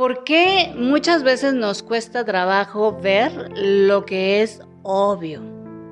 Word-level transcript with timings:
¿Por 0.00 0.24
qué 0.24 0.72
muchas 0.78 1.22
veces 1.22 1.52
nos 1.52 1.82
cuesta 1.82 2.24
trabajo 2.24 2.98
ver 3.02 3.50
lo 3.54 4.06
que 4.06 4.40
es 4.40 4.62
obvio? 4.82 5.42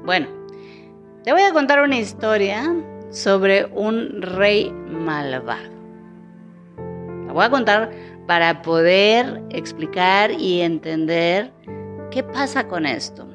Bueno, 0.06 0.28
te 1.24 1.30
voy 1.30 1.42
a 1.42 1.52
contar 1.52 1.82
una 1.82 1.98
historia 1.98 2.74
sobre 3.10 3.66
un 3.66 4.22
rey 4.22 4.70
malvado. 4.70 5.68
La 7.26 7.34
voy 7.34 7.44
a 7.44 7.50
contar 7.50 7.90
para 8.26 8.62
poder 8.62 9.42
explicar 9.50 10.30
y 10.30 10.62
entender 10.62 11.52
qué 12.10 12.22
pasa 12.22 12.66
con 12.66 12.86
esto. 12.86 13.28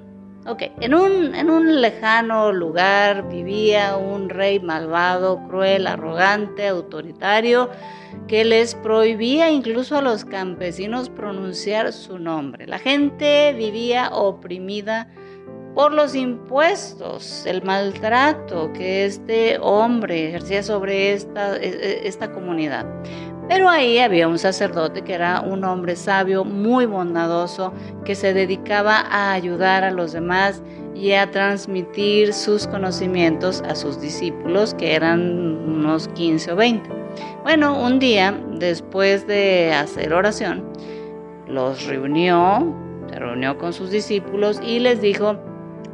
Ok, 0.46 0.64
en 0.82 0.94
un, 0.94 1.36
en 1.36 1.50
un 1.50 1.82
lejano 1.82 2.52
lugar 2.52 3.30
vivía 3.30 3.96
un 3.96 4.28
rey 4.28 4.60
malvado, 4.60 5.42
cruel, 5.48 5.88
arrogante, 5.88 6.68
autoritario, 6.68 7.70
que 8.28 8.44
les 8.44 8.76
prohibía 8.76 9.52
incluso 9.52 9.98
a 9.98 10.02
los 10.02 10.26
campesinos 10.26 11.10
pronunciar 11.10 11.94
su 11.94 12.20
nombre. 12.20 12.68
La 12.68 12.78
gente 12.78 13.54
vivía 13.54 14.10
oprimida 14.12 15.08
por 15.76 15.94
los 15.94 16.14
impuestos, 16.14 17.46
el 17.46 17.64
maltrato 17.64 18.72
que 18.74 19.06
este 19.06 19.58
hombre 19.60 20.28
ejercía 20.28 20.62
sobre 20.62 21.14
esta, 21.14 21.56
e, 21.56 21.70
e, 21.70 22.08
esta 22.08 22.32
comunidad. 22.34 22.86
Pero 23.48 23.70
ahí 23.70 24.00
había 24.00 24.28
un 24.28 24.40
sacerdote 24.40 25.02
que 25.02 25.14
era 25.14 25.42
un 25.42 25.64
hombre 25.66 25.96
sabio, 25.96 26.46
muy 26.46 26.86
bondadoso, 26.86 27.74
que 28.06 28.16
se 28.16 28.34
dedicaba 28.34 29.00
a 29.00 29.34
ayudar 29.34 29.84
a 29.84 29.92
los 29.92 30.14
demás 30.14 30.62
y 30.96 31.12
a 31.14 31.30
transmitir 31.30 32.34
sus 32.34 32.68
conocimientos 32.68 33.62
a 33.68 33.76
sus 33.76 34.00
discípulos, 34.00 34.74
que 34.74 34.96
eran 34.96 35.22
unos 35.68 36.08
15 36.10 36.52
o 36.54 36.56
20. 36.56 36.90
Bueno, 37.44 37.80
un 37.82 38.00
día, 38.00 38.40
después 38.54 39.28
de 39.28 39.74
hacer 39.74 40.14
oración, 40.14 40.64
los 41.48 41.86
reunió, 41.86 42.74
se 43.10 43.20
reunió 43.20 43.58
con 43.58 43.74
sus 43.74 43.92
discípulos 43.92 44.62
y 44.66 44.80
les 44.80 45.02
dijo, 45.02 45.38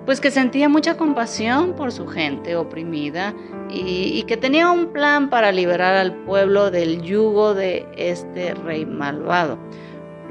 pues 0.09 0.21
que 0.21 0.31
sentía 0.31 0.69
mucha 0.69 0.97
compasión 0.97 1.75
por 1.75 1.91
su 1.91 2.07
gente 2.07 2.55
oprimida 2.55 3.35
y, 3.69 4.23
que 4.23 4.37
tenía 4.37 4.71
un 4.71 4.87
plan 4.87 5.29
para 5.29 5.51
liberar 5.51 5.93
al 5.93 6.15
pueblo 6.23 6.71
del 6.71 7.03
yugo 7.03 7.53
de 7.53 7.85
este 7.95 8.55
rey 8.55 8.87
malvado. 8.87 9.59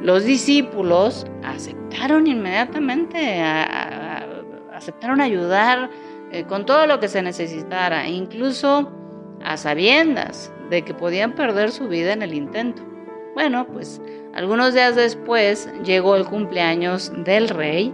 Los 0.03 0.25
discípulos 0.25 1.29
aceptaron 1.45 2.27
inmediatamente, 2.27 3.41
aceptaron 4.75 5.21
ayudar 5.21 5.91
eh, 6.33 6.43
con 6.43 6.67
todo 6.67 6.89
lo 6.89 6.99
que 6.99 7.07
se 7.07 7.23
necesitara, 7.23 8.09
incluso 8.09 8.91
a 9.45 9.57
sabiendas 9.57 10.53
de 10.71 10.83
que 10.83 10.93
podían 10.93 11.37
perder 11.37 11.71
su 11.71 11.87
vida 11.87 12.15
en 12.15 12.23
el 12.23 12.35
intento. 12.35 12.83
Bueno, 13.35 13.65
pues 13.69 14.03
algunos 14.35 14.75
días 14.75 14.97
después 14.97 15.73
llegó 15.85 16.17
el 16.17 16.25
cumpleaños 16.25 17.13
del 17.25 17.49
rey 17.49 17.93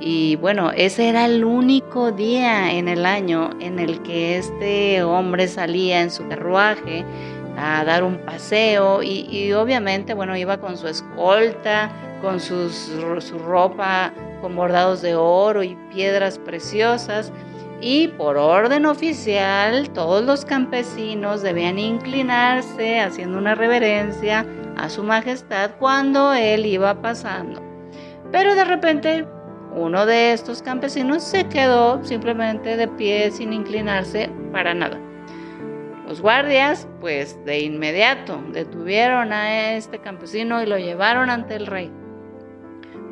y 0.00 0.36
bueno, 0.36 0.70
ese 0.70 1.08
era 1.08 1.26
el 1.26 1.44
único 1.44 2.12
día 2.12 2.72
en 2.72 2.88
el 2.88 3.04
año 3.04 3.50
en 3.60 3.78
el 3.78 4.00
que 4.02 4.38
este 4.38 5.02
hombre 5.02 5.48
salía 5.48 6.00
en 6.00 6.10
su 6.10 6.28
carruaje 6.28 7.04
a 7.56 7.84
dar 7.84 8.04
un 8.04 8.18
paseo 8.18 9.02
y, 9.02 9.52
obviamente, 9.52 10.14
bueno, 10.14 10.36
iba 10.36 10.58
con 10.58 10.76
su 10.76 10.86
escolta, 10.86 11.90
con 12.22 12.38
sus, 12.38 12.92
su 13.18 13.38
ropa 13.40 14.12
con 14.40 14.54
bordados 14.54 15.02
de 15.02 15.16
oro 15.16 15.62
y 15.62 15.76
piedras 15.92 16.38
preciosas. 16.38 17.32
Y 17.80 18.08
por 18.08 18.36
orden 18.36 18.86
oficial, 18.86 19.90
todos 19.90 20.24
los 20.24 20.44
campesinos 20.44 21.42
debían 21.42 21.78
inclinarse 21.78 23.00
haciendo 23.00 23.38
una 23.38 23.54
reverencia 23.54 24.44
a 24.76 24.88
su 24.88 25.02
majestad 25.04 25.72
cuando 25.78 26.32
él 26.32 26.66
iba 26.66 27.00
pasando. 27.00 27.62
Pero 28.32 28.54
de 28.54 28.64
repente 28.64 29.26
uno 29.74 30.06
de 30.06 30.32
estos 30.32 30.62
campesinos 30.62 31.22
se 31.22 31.48
quedó 31.48 32.02
simplemente 32.04 32.76
de 32.76 32.88
pie 32.88 33.30
sin 33.30 33.52
inclinarse 33.52 34.30
para 34.52 34.74
nada. 34.74 34.98
Los 36.06 36.22
guardias, 36.22 36.88
pues 37.00 37.38
de 37.44 37.60
inmediato, 37.60 38.40
detuvieron 38.52 39.32
a 39.32 39.72
este 39.74 39.98
campesino 39.98 40.62
y 40.62 40.66
lo 40.66 40.78
llevaron 40.78 41.28
ante 41.28 41.54
el 41.54 41.66
rey. 41.66 41.92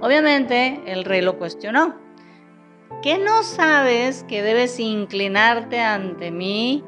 Obviamente 0.00 0.80
el 0.86 1.04
rey 1.04 1.20
lo 1.20 1.36
cuestionó. 1.36 1.94
¿Qué 3.02 3.18
no 3.18 3.42
sabes 3.42 4.24
que 4.24 4.42
debes 4.42 4.80
inclinarte 4.80 5.80
ante 5.80 6.30
mí 6.30 6.82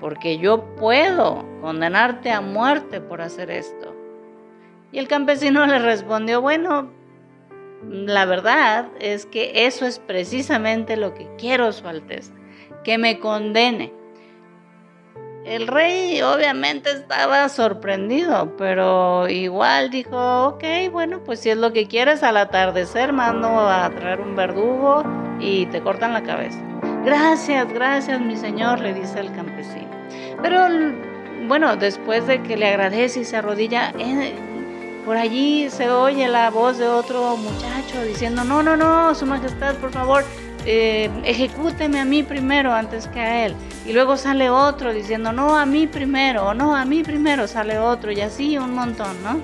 porque 0.00 0.38
yo 0.38 0.74
puedo 0.74 1.46
condenarte 1.60 2.32
a 2.32 2.40
muerte 2.40 3.00
por 3.00 3.22
hacer 3.22 3.50
esto? 3.50 3.94
Y 4.90 4.98
el 4.98 5.06
campesino 5.06 5.64
le 5.68 5.78
respondió, 5.78 6.40
bueno, 6.40 6.90
la 7.88 8.24
verdad 8.24 8.86
es 9.00 9.26
que 9.26 9.66
eso 9.66 9.86
es 9.86 9.98
precisamente 9.98 10.96
lo 10.96 11.14
que 11.14 11.28
quiero, 11.36 11.72
Su 11.72 11.88
Alteza, 11.88 12.32
que 12.84 12.98
me 12.98 13.18
condene. 13.18 13.92
El 15.44 15.66
rey 15.66 16.22
obviamente 16.22 16.92
estaba 16.92 17.48
sorprendido, 17.48 18.56
pero 18.56 19.28
igual 19.28 19.90
dijo, 19.90 20.46
ok, 20.46 20.64
bueno, 20.92 21.24
pues 21.24 21.40
si 21.40 21.50
es 21.50 21.56
lo 21.56 21.72
que 21.72 21.88
quieres, 21.88 22.22
al 22.22 22.36
atardecer 22.36 23.12
mando 23.12 23.48
a 23.48 23.90
traer 23.90 24.20
un 24.20 24.36
verdugo 24.36 25.02
y 25.40 25.66
te 25.66 25.80
cortan 25.80 26.12
la 26.12 26.22
cabeza. 26.22 26.60
Gracias, 27.04 27.72
gracias, 27.72 28.20
mi 28.20 28.36
señor, 28.36 28.78
le 28.78 28.94
dice 28.94 29.18
el 29.18 29.32
campesino. 29.32 29.90
Pero 30.40 30.68
bueno, 31.48 31.74
después 31.76 32.24
de 32.28 32.40
que 32.44 32.56
le 32.56 32.68
agradece 32.68 33.20
y 33.20 33.24
se 33.24 33.36
arrodilla, 33.36 33.92
eh, 33.98 34.32
por 35.04 35.16
allí 35.16 35.68
se 35.70 35.90
oye 35.90 36.28
la 36.28 36.50
voz 36.50 36.78
de 36.78 36.86
otro 36.86 37.36
muchacho 37.36 38.02
diciendo, 38.06 38.44
no, 38.44 38.62
no, 38.62 38.76
no, 38.76 39.14
Su 39.14 39.26
Majestad, 39.26 39.76
por 39.76 39.90
favor, 39.90 40.24
eh, 40.64 41.10
ejecúteme 41.24 42.00
a 42.00 42.04
mí 42.04 42.22
primero 42.22 42.72
antes 42.72 43.08
que 43.08 43.20
a 43.20 43.46
él. 43.46 43.56
Y 43.84 43.92
luego 43.92 44.16
sale 44.16 44.48
otro 44.48 44.92
diciendo, 44.92 45.32
no, 45.32 45.56
a 45.56 45.66
mí 45.66 45.86
primero, 45.86 46.54
no, 46.54 46.76
a 46.76 46.84
mí 46.84 47.02
primero, 47.02 47.48
sale 47.48 47.78
otro, 47.78 48.12
y 48.12 48.20
así 48.20 48.56
un 48.58 48.74
montón, 48.74 49.22
¿no? 49.24 49.40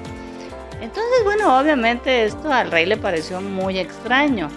Entonces, 0.81 1.25
bueno, 1.25 1.59
obviamente 1.59 2.25
esto 2.25 2.53
al 2.53 2.71
rey 2.71 2.87
le 2.87 2.97
pareció 2.97 3.41
muy 3.41 3.79
extraño, 3.79 4.49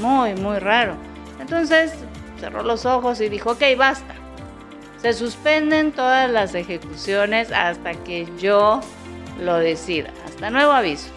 muy, 0.00 0.34
muy 0.34 0.58
raro. 0.58 0.94
Entonces 1.38 1.92
cerró 2.40 2.62
los 2.62 2.86
ojos 2.86 3.20
y 3.20 3.28
dijo, 3.28 3.52
ok, 3.52 3.62
basta. 3.76 4.14
Se 5.02 5.12
suspenden 5.12 5.92
todas 5.92 6.30
las 6.30 6.54
ejecuciones 6.54 7.52
hasta 7.52 7.92
que 7.92 8.26
yo 8.38 8.80
lo 9.38 9.58
decida 9.58 10.10
hasta 10.36 10.50
nuevo 10.50 10.72
aviso. 10.72 11.08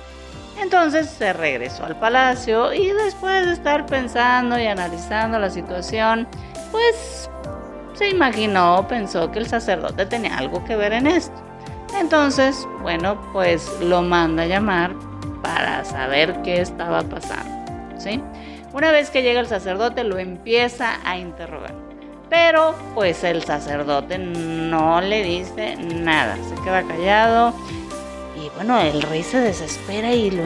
Entonces 0.61 1.09
se 1.09 1.33
regresó 1.33 1.85
al 1.85 1.99
palacio 1.99 2.73
y 2.73 2.87
después 2.87 3.45
de 3.45 3.53
estar 3.53 3.85
pensando 3.85 4.57
y 4.57 4.65
analizando 4.65 5.39
la 5.39 5.49
situación, 5.49 6.27
pues 6.71 7.29
se 7.93 8.09
imaginó, 8.09 8.87
pensó 8.87 9.29
que 9.29 9.39
el 9.39 9.47
sacerdote 9.47 10.05
tenía 10.05 10.37
algo 10.37 10.63
que 10.63 10.77
ver 10.77 10.93
en 10.93 11.07
esto. 11.07 11.35
Entonces, 11.99 12.65
bueno, 12.81 13.19
pues 13.33 13.69
lo 13.81 14.01
manda 14.01 14.43
a 14.43 14.45
llamar 14.47 14.93
para 15.41 15.83
saber 15.83 16.41
qué 16.43 16.61
estaba 16.61 17.03
pasando. 17.03 17.99
¿sí? 17.99 18.21
Una 18.73 18.91
vez 18.91 19.09
que 19.09 19.21
llega 19.21 19.41
el 19.41 19.47
sacerdote, 19.47 20.05
lo 20.05 20.17
empieza 20.17 20.99
a 21.03 21.17
interrogar. 21.17 21.73
Pero 22.29 22.75
pues 22.95 23.23
el 23.23 23.43
sacerdote 23.43 24.17
no 24.17 25.01
le 25.01 25.23
dice 25.23 25.75
nada, 25.77 26.37
se 26.37 26.63
queda 26.63 26.83
callado 26.83 27.53
bueno, 28.59 28.77
el 28.81 29.01
rey 29.03 29.23
se 29.23 29.39
desespera 29.39 30.13
y 30.13 30.31
lo 30.31 30.43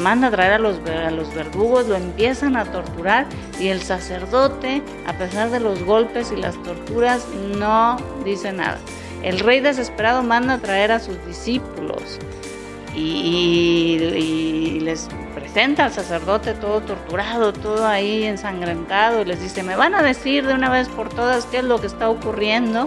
manda 0.00 0.28
a 0.28 0.30
traer 0.30 0.52
a 0.52 0.58
los, 0.60 0.78
a 0.88 1.10
los 1.10 1.34
verdugos, 1.34 1.88
lo 1.88 1.96
empiezan 1.96 2.56
a 2.56 2.66
torturar 2.66 3.26
y 3.58 3.66
el 3.66 3.82
sacerdote, 3.82 4.80
a 5.08 5.14
pesar 5.14 5.50
de 5.50 5.58
los 5.58 5.82
golpes 5.82 6.30
y 6.30 6.36
las 6.36 6.54
torturas, 6.62 7.26
no 7.58 7.96
dice 8.24 8.52
nada. 8.52 8.78
El 9.24 9.40
rey 9.40 9.58
desesperado 9.58 10.22
manda 10.22 10.54
a 10.54 10.58
traer 10.58 10.92
a 10.92 11.00
sus 11.00 11.16
discípulos 11.26 12.20
y, 12.94 14.78
les 14.80 15.08
presenta 15.34 15.86
al 15.86 15.92
sacerdote 15.92 16.54
todo 16.54 16.80
torturado, 16.80 17.52
todo 17.52 17.88
ahí 17.88 18.22
ensangrentado 18.22 19.22
y 19.22 19.24
les 19.24 19.40
dice, 19.40 19.64
me 19.64 19.74
van 19.74 19.96
a 19.96 20.02
decir 20.04 20.46
de 20.46 20.54
una 20.54 20.70
vez 20.70 20.88
por 20.88 21.08
todas 21.08 21.44
qué 21.46 21.58
es 21.58 21.64
lo 21.64 21.80
que 21.80 21.88
está 21.88 22.08
ocurriendo. 22.08 22.86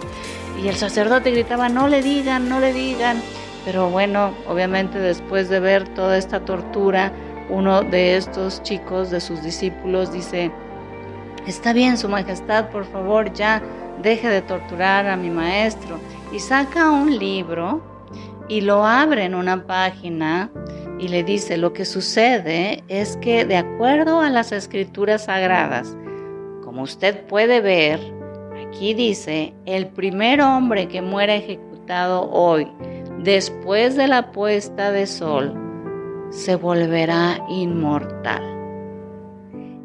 Y 0.63 0.69
el 0.69 0.75
sacerdote 0.75 1.31
gritaba, 1.31 1.67
no 1.67 1.89
le 1.89 2.01
digan, 2.01 2.47
no 2.47 2.61
le 2.61 2.71
digan. 2.71 3.21
Pero 3.65 3.89
bueno, 3.89 4.33
obviamente 4.47 4.99
después 4.99 5.49
de 5.49 5.59
ver 5.59 5.87
toda 5.89 6.17
esta 6.17 6.43
tortura, 6.43 7.11
uno 7.49 7.81
de 7.81 8.17
estos 8.17 8.61
chicos, 8.63 9.09
de 9.09 9.21
sus 9.21 9.41
discípulos, 9.43 10.11
dice, 10.11 10.51
está 11.47 11.73
bien, 11.73 11.97
Su 11.97 12.09
Majestad, 12.09 12.69
por 12.69 12.85
favor, 12.85 13.31
ya 13.33 13.61
deje 14.01 14.27
de 14.29 14.41
torturar 14.41 15.07
a 15.07 15.15
mi 15.15 15.29
maestro. 15.29 15.99
Y 16.33 16.39
saca 16.39 16.91
un 16.91 17.17
libro 17.17 17.81
y 18.47 18.61
lo 18.61 18.85
abre 18.85 19.25
en 19.25 19.35
una 19.35 19.65
página 19.65 20.51
y 20.99 21.07
le 21.07 21.23
dice, 21.23 21.57
lo 21.57 21.73
que 21.73 21.85
sucede 21.85 22.83
es 22.87 23.17
que 23.17 23.45
de 23.45 23.57
acuerdo 23.57 24.19
a 24.19 24.29
las 24.29 24.51
escrituras 24.51 25.25
sagradas, 25.25 25.95
como 26.63 26.83
usted 26.83 27.25
puede 27.27 27.61
ver, 27.61 27.99
aquí 28.67 28.93
dice, 28.93 29.53
el 29.65 29.87
primer 29.87 30.41
hombre 30.41 30.87
que 30.87 31.01
muera 31.01 31.35
ejecutado 31.35 32.29
hoy, 32.31 32.67
después 33.23 33.95
de 33.95 34.07
la 34.07 34.31
puesta 34.31 34.91
de 34.91 35.07
sol, 35.07 35.53
se 36.29 36.55
volverá 36.55 37.39
inmortal. 37.49 38.43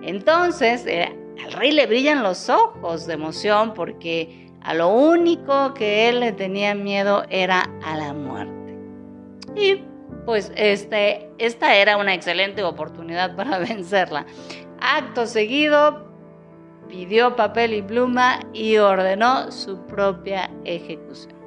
Entonces, 0.03 0.85
eh, 0.87 1.15
al 1.45 1.53
rey 1.53 1.73
le 1.73 1.87
brillan 1.87 2.23
los 2.23 2.49
ojos 2.49 3.07
de 3.07 3.15
emoción 3.15 3.75
porque 3.75 4.51
a 4.63 4.75
lo 4.75 4.89
único 4.89 5.73
que 5.75 6.09
él 6.09 6.21
le 6.21 6.33
tenía 6.33 6.75
miedo 6.75 7.25
era 7.31 7.69
a 7.85 7.97
la 7.97 8.13
muerte. 8.13 8.77
Y 9.55 9.85
pues 10.25 10.53
este, 10.57 11.31
esta 11.39 11.77
era 11.77 11.97
una 11.97 12.15
excelente 12.15 12.63
oportunidad 12.65 13.37
para 13.37 13.59
vencerla. 13.59 14.27
Acto 14.81 15.27
seguido, 15.27 16.09
pidió 16.89 17.37
papel 17.37 17.75
y 17.75 17.83
pluma 17.83 18.41
y 18.53 18.79
ordenó 18.79 19.53
su 19.53 19.87
propia 19.87 20.51
ejecución. 20.65 21.38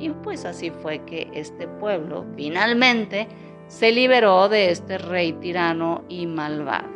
Y 0.00 0.10
pues 0.10 0.44
así 0.46 0.70
fue 0.70 1.04
que 1.04 1.30
este 1.34 1.68
pueblo 1.68 2.24
finalmente 2.36 3.28
se 3.68 3.92
liberó 3.92 4.48
de 4.48 4.70
este 4.70 4.98
rey 4.98 5.32
tirano 5.34 6.02
y 6.08 6.26
malvado. 6.26 6.88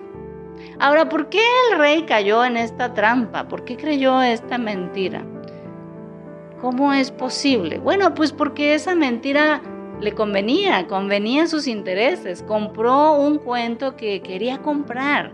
Ahora, 0.78 1.08
¿por 1.08 1.28
qué 1.28 1.40
el 1.70 1.78
rey 1.78 2.02
cayó 2.02 2.44
en 2.44 2.56
esta 2.56 2.94
trampa? 2.94 3.46
¿Por 3.46 3.64
qué 3.64 3.76
creyó 3.76 4.22
esta 4.22 4.58
mentira? 4.58 5.22
¿Cómo 6.60 6.92
es 6.94 7.10
posible? 7.10 7.78
Bueno, 7.78 8.14
pues 8.14 8.32
porque 8.32 8.74
esa 8.74 8.94
mentira 8.94 9.60
le 10.00 10.12
convenía, 10.12 10.86
convenía 10.86 11.46
sus 11.46 11.66
intereses, 11.66 12.42
compró 12.42 13.14
un 13.14 13.38
cuento 13.38 13.96
que 13.96 14.22
quería 14.22 14.58
comprar. 14.58 15.32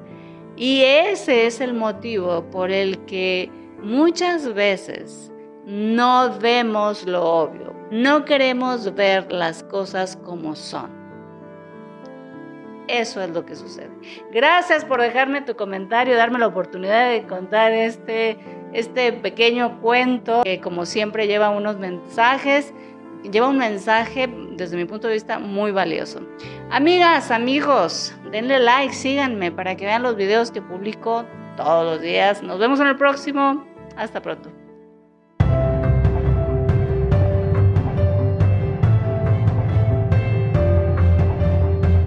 Y 0.56 0.82
ese 0.82 1.46
es 1.46 1.60
el 1.60 1.72
motivo 1.72 2.44
por 2.50 2.70
el 2.70 2.98
que 3.06 3.50
muchas 3.82 4.52
veces 4.52 5.32
no 5.70 6.36
vemos 6.40 7.06
lo 7.06 7.24
obvio, 7.24 7.72
no 7.92 8.24
queremos 8.24 8.92
ver 8.94 9.30
las 9.32 9.62
cosas 9.62 10.16
como 10.16 10.56
son. 10.56 10.90
Eso 12.88 13.22
es 13.22 13.30
lo 13.30 13.46
que 13.46 13.54
sucede. 13.54 13.90
Gracias 14.32 14.84
por 14.84 15.00
dejarme 15.00 15.42
tu 15.42 15.54
comentario, 15.54 16.16
darme 16.16 16.40
la 16.40 16.48
oportunidad 16.48 17.10
de 17.10 17.22
contar 17.22 17.70
este, 17.70 18.36
este 18.72 19.12
pequeño 19.12 19.80
cuento 19.80 20.42
que 20.42 20.60
como 20.60 20.84
siempre 20.86 21.28
lleva 21.28 21.50
unos 21.50 21.78
mensajes 21.78 22.74
lleva 23.22 23.48
un 23.48 23.58
mensaje 23.58 24.28
desde 24.56 24.76
mi 24.76 24.86
punto 24.86 25.08
de 25.08 25.14
vista 25.14 25.38
muy 25.38 25.72
valioso. 25.72 26.20
Amigas, 26.70 27.30
amigos, 27.30 28.14
denle 28.30 28.58
like, 28.58 28.94
síganme 28.94 29.52
para 29.52 29.76
que 29.76 29.84
vean 29.84 30.02
los 30.02 30.16
videos 30.16 30.50
que 30.50 30.62
publico 30.62 31.24
todos 31.56 31.84
los 31.84 32.00
días. 32.00 32.42
Nos 32.42 32.58
vemos 32.58 32.80
en 32.80 32.86
el 32.88 32.96
próximo. 32.96 33.64
Hasta 33.96 34.22
pronto. 34.22 34.59